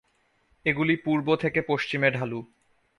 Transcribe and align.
এগুলি 0.65 0.95
পূর্ব 0.95 1.27
থেকে 1.35 1.59
পশ্চিমে 1.61 2.09
ঢালু। 2.11 2.39